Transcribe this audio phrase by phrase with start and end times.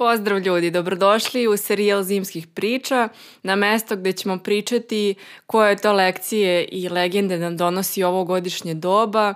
[0.00, 3.08] Pozdrav ljudi, dobrodošli u serijal zimskih priča,
[3.42, 5.14] na mesto gde ćemo pričati
[5.46, 9.34] koje to lekcije i legende nam donosi ovo godišnje doba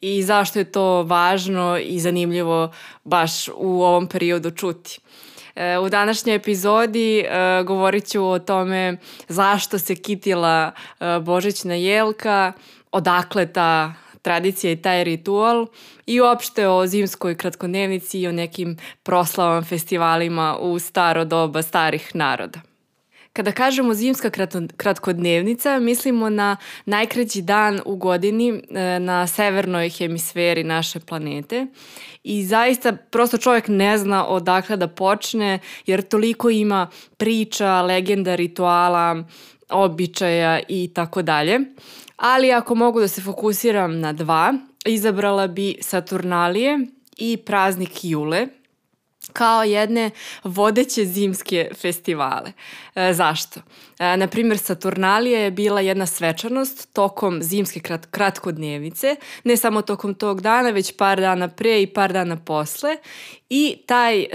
[0.00, 2.72] i zašto je to važno i zanimljivo
[3.04, 4.98] baš u ovom periodu čuti.
[5.54, 7.26] E, u današnjoj epizodi e,
[7.66, 8.96] govorit ću o tome
[9.28, 12.52] zašto se kitila e, Božićna jelka,
[12.92, 13.94] odakle ta
[14.26, 15.66] tradicija i taj ritual
[16.06, 22.60] i uopšte o zimskoj kratkodnevnici i o nekim proslavama, festivalima u staro doba starih naroda.
[23.32, 24.30] Kada kažemo zimska
[24.76, 31.66] kratkodnevnica, mislimo na najkraći dan u godini e, na severnoj hemisferi naše planete
[32.24, 39.24] i zaista prosto čovjek ne zna odakle da počne jer toliko ima priča, legenda, rituala,
[39.70, 41.60] običaja i tako dalje
[42.16, 48.46] ali ako mogu da se fokusiram na dva, izabrala bi Saturnalije i praznik Jule,
[49.32, 50.10] kao jedne
[50.44, 52.52] vodeće zimske festivale.
[52.94, 53.60] E, zašto?
[53.98, 60.40] E, naprimjer, Saturnalija je bila jedna svečanost tokom zimske krat kratkodnevnice, ne samo tokom tog
[60.40, 62.96] dana, već par dana pre i par dana posle.
[63.50, 64.28] I taj e,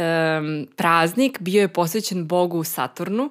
[0.76, 3.30] praznik bio je posvećen bogu Saturnu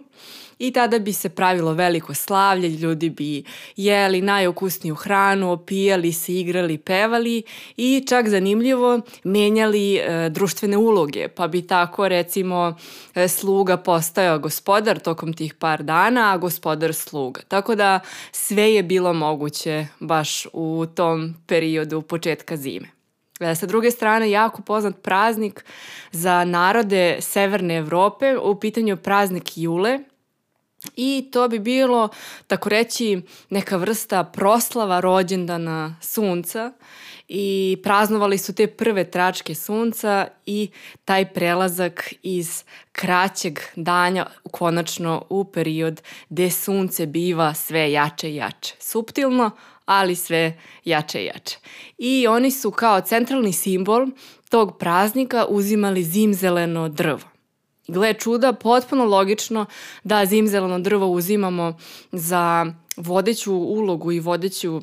[0.60, 3.44] i tada bi se pravilo veliko slavlje, ljudi bi
[3.76, 7.42] jeli najukusniju hranu, opijali se, igrali, pevali
[7.76, 12.76] i čak zanimljivo menjali e, društvene uloge, pa bi tako recimo
[13.14, 17.40] e, sluga postajao gospodar tokom tih par dana, a gospodar sluga.
[17.48, 18.00] Tako da
[18.32, 22.99] sve je bilo moguće baš u tom periodu početka zime.
[23.40, 25.64] E, sa druge strane, jako poznat praznik
[26.12, 29.98] za narode Severne Evrope, u pitanju praznik Jule,
[30.96, 32.08] I to bi bilo,
[32.46, 36.72] tako reći, neka vrsta proslava rođendana sunca
[37.28, 40.70] i praznovali su te prve tračke sunca i
[41.04, 48.74] taj prelazak iz kraćeg danja konačno u period gde sunce biva sve jače i jače.
[48.78, 49.50] Suptilno,
[49.84, 51.56] ali sve jače i jače.
[51.98, 54.06] I oni su kao centralni simbol
[54.48, 57.29] tog praznika uzimali zimzeleno drvo.
[57.90, 59.66] Gle čuda, potpuno logično
[60.04, 61.76] da zimzeleno drvo uzimamo
[62.12, 64.80] za vodeću ulogu i vodeću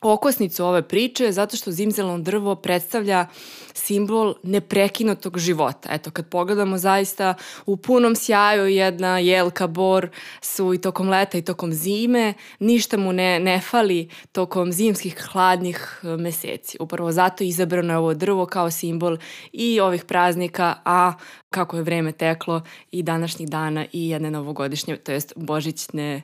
[0.00, 3.26] okosnicu ove priče zato što zimzeleno drvo predstavlja
[3.74, 5.88] simbol neprekinutog života.
[5.92, 7.34] Eto, kad pogledamo zaista
[7.66, 10.08] u punom sjaju jedna jelka bor
[10.40, 16.00] su i tokom leta i tokom zime, ništa mu ne, ne fali tokom zimskih hladnih
[16.02, 16.76] e, meseci.
[16.80, 19.16] Upravo zato izabrano je ovo drvo kao simbol
[19.52, 21.12] i ovih praznika, a
[21.50, 26.22] kako je vreme teklo i današnjih dana i jedne novogodišnje, to jest božićne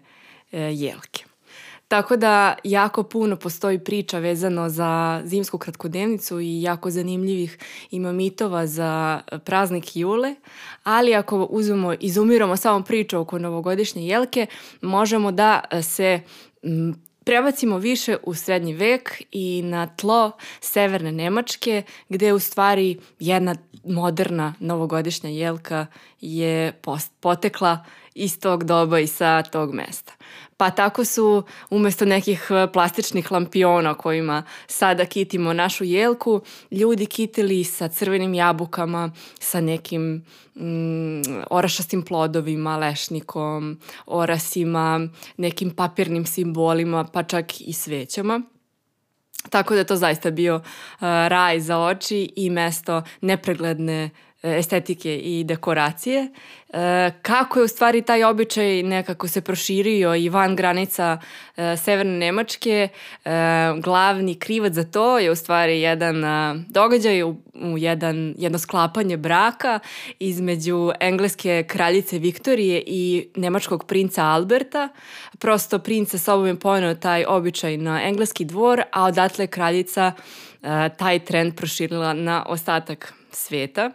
[0.52, 1.25] e, jelke.
[1.88, 7.58] Tako da jako puno postoji priča vezano za zimsku kratkodnevnicu i jako zanimljivih
[7.90, 10.34] ima mitova za praznik Jule,
[10.82, 14.46] ali ako uzmemo, izumiramo samo priču oko novogodišnje jelke,
[14.80, 16.20] možemo da se
[17.24, 20.30] prebacimo više u srednji vek i na tlo
[20.60, 25.86] severne Nemačke, gde u stvari jedna moderna novogodišnja jelka
[26.20, 26.80] je
[27.20, 27.84] potekla
[28.16, 30.12] iz tog doba i sa tog mesta.
[30.56, 36.40] Pa tako su umesto nekih e, plastičnih lampiona kojima sada kitimo našu jelku,
[36.70, 39.10] ljudi kitili sa crvenim jabukama,
[39.40, 48.42] sa nekim mm, orašastim plodovima, lešnikom, orasima, nekim papirnim simbolima, pa čak i svećama.
[49.50, 50.62] Tako da je to zaista bio uh,
[51.00, 54.10] raj za oči i mesto nepregledne
[54.42, 56.28] estetike i dekoracije.
[56.72, 61.18] E, kako je u stvari taj običaj nekako se proširio i van granica
[61.56, 62.88] e, Severne Nemačke,
[63.24, 63.30] e,
[63.78, 66.24] glavni krivac za to je u stvari jedan
[66.68, 67.34] događaj, u
[67.78, 69.78] jedan, jedno sklapanje braka
[70.18, 74.88] između engleske kraljice Viktorije i nemačkog princa Alberta.
[75.38, 80.12] Prosto princ sa sobom je poneo taj običaj na engleski dvor, a odatle kraljica
[80.96, 83.90] taj trend proširila na ostatak sveta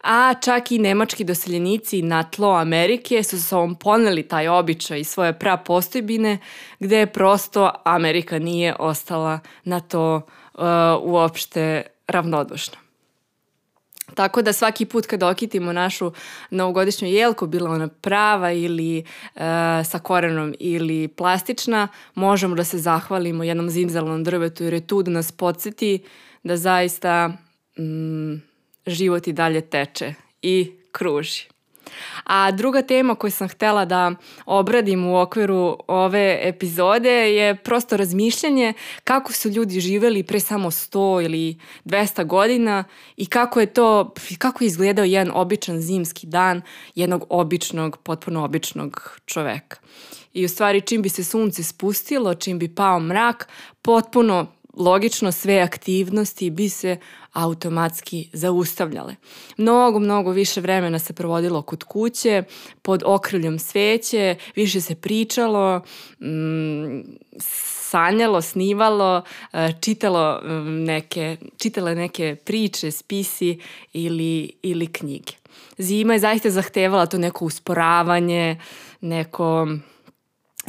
[0.00, 5.38] a čak i nemački doseljenici na tlo Amerike su sa ovom poneli taj običaj svoje
[5.38, 6.38] prapostojbine,
[6.78, 10.62] gde prosto Amerika nije ostala na to uh,
[11.02, 12.76] uopšte ravnodušna.
[14.14, 16.12] Tako da svaki put kad okitimo našu
[16.50, 19.02] novogodišnju jelku, bila ona prava ili e,
[19.84, 25.10] sa korenom ili plastična, možemo da se zahvalimo jednom zimzalnom drvetu jer je tu da
[25.10, 26.02] nas podsjeti
[26.42, 27.28] da zaista
[27.78, 28.49] mm,
[28.86, 31.50] život i dalje teče i kruži.
[32.24, 34.12] A druga tema koju sam htela da
[34.46, 38.72] obradim u okviru ove epizode je prosto razmišljanje
[39.04, 42.84] kako su ljudi živeli pre samo 100 ili 200 godina
[43.16, 46.62] i kako je to, kako je izgledao jedan običan zimski dan
[46.94, 49.76] jednog običnog, potpuno običnog čoveka.
[50.32, 53.48] I u stvari čim bi se sunce spustilo, čim bi pao mrak,
[53.82, 54.46] potpuno
[54.76, 56.96] logično sve aktivnosti bi se
[57.32, 59.14] automatski zaustavljale.
[59.56, 62.42] Mnogo, mnogo više vremena se provodilo kod kuće,
[62.82, 65.80] pod okriljem sveće, više se pričalo,
[66.20, 67.00] mm,
[67.90, 69.22] sanjalo, snivalo,
[69.52, 73.58] e, čitalo mm, neke, čitale neke priče, spisi
[73.92, 75.32] ili, ili knjige.
[75.78, 78.60] Zima je zaista zahtevala to neko usporavanje,
[79.00, 79.68] neko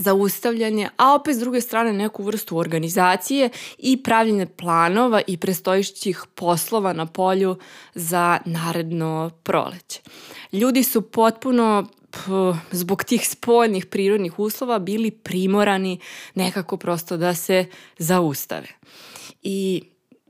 [0.01, 6.94] zaustavljanje, a opet s druge strane neku vrstu organizacije i pravljenje planova i prestojićih poslova
[6.94, 7.56] na polju
[7.94, 10.00] za naredno proleće.
[10.51, 11.88] Ljudi su potpuno
[12.71, 16.00] zbog tih spoljnih prirodnih uslova bili primorani
[16.36, 17.65] nekako prosto da se
[17.97, 18.68] zaustave.
[19.42, 19.83] I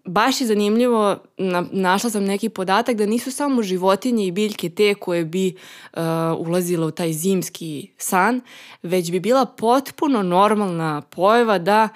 [0.06, 4.94] baš je zanimljivo, na, našla sam neki podatak da nisu samo životinje i biljke te
[4.94, 5.56] koje bi
[5.94, 6.02] uh,
[6.38, 8.42] ulazile u taj zimski san,
[8.84, 11.90] već bi bila potpuno normalna pojava da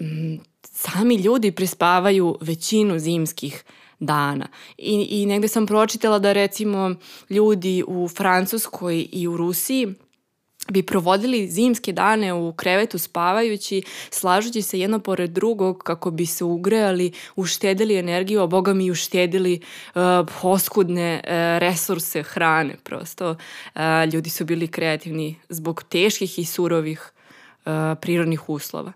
[0.00, 3.64] mm, sami ljudi prespavaju većinu zimskih
[3.98, 4.48] dana.
[4.78, 6.94] I, I negde sam pročitala da recimo
[7.30, 9.94] ljudi u Francuskoj i u Rusiji
[10.68, 16.44] bi provodili zimske dane u krevetu spavajući, slažući se jedno pored drugog kako bi se
[16.44, 19.60] ugrejali, uštedili energiju, a boga mi uštedili
[19.94, 20.02] uh,
[20.42, 23.30] oskudne uh, resurse hrane prosto.
[23.30, 23.80] Uh,
[24.12, 27.12] ljudi su bili kreativni zbog teških i surovih
[27.64, 28.92] uh, prirodnih uslova.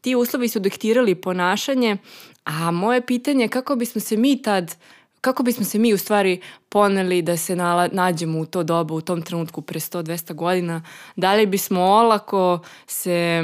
[0.00, 1.96] Ti uslovi su diktirali ponašanje,
[2.44, 5.98] a moje pitanje je kako bismo se mi tad uh, kako bismo se mi u
[5.98, 10.82] stvari poneli da se nala, nađemo u to dobu, u tom trenutku pre 100-200 godina,
[11.16, 13.42] da li bismo olako se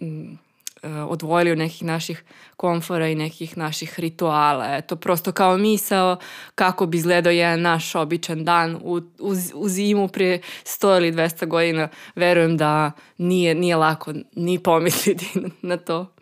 [0.00, 0.38] mm,
[0.82, 2.24] e, odvojili od nekih naših
[2.56, 4.76] komfora i nekih naših rituala.
[4.76, 6.16] Eto, prosto kao misao
[6.54, 11.46] kako bi izgledao jedan naš običan dan u, u, u zimu pre 100 ili 200
[11.46, 11.88] godina.
[12.14, 15.26] Verujem da nije, nije lako ni pomisliti
[15.62, 16.14] na to.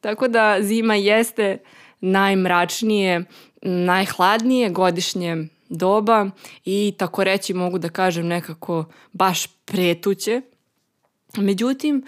[0.00, 1.58] Tako da zima jeste
[2.00, 3.24] najmračnije
[3.62, 6.30] najhladnije godišnje doba
[6.64, 10.42] i tako reći mogu da kažem nekako baš pretuće.
[11.36, 12.04] Međutim,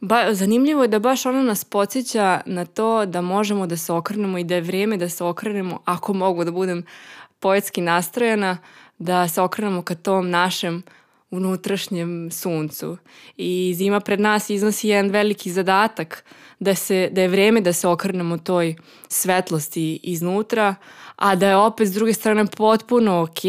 [0.00, 4.38] ba, zanimljivo je da baš ona nas podsjeća na to da možemo da se okrenemo
[4.38, 6.84] i da je vreme da se okrenemo, ako mogu da budem
[7.40, 8.58] poetski nastrojena,
[8.98, 10.82] da se okrenemo ka tom našem
[11.32, 12.96] unutrašnjem suncu.
[13.36, 16.24] I zima pred nas iznosi jedan veliki zadatak
[16.58, 18.74] da, se, da je vreme da se okrenemo toj
[19.08, 20.74] svetlosti iznutra,
[21.16, 23.44] a da je opet s druge strane potpuno ok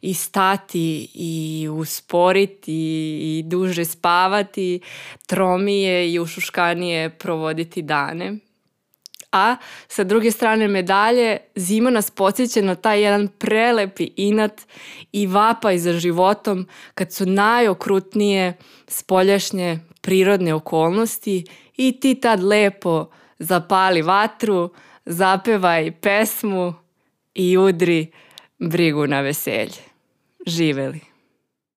[0.00, 2.72] i stati i usporiti
[3.38, 4.80] i duže spavati,
[5.26, 8.38] tromije i ušuškanije provoditi dane
[9.36, 9.56] a
[9.88, 14.62] sa druge strane medalje zima nas podsjeća na taj jedan prelepi inat
[15.12, 18.56] i vapaj za životom kad su najokrutnije
[18.88, 21.44] spoljašnje prirodne okolnosti
[21.76, 23.06] i ti tad lepo
[23.38, 24.70] zapali vatru,
[25.04, 26.74] zapevaj pesmu
[27.34, 28.12] i udri
[28.58, 29.82] brigu na veselje.
[30.46, 31.15] Živeli!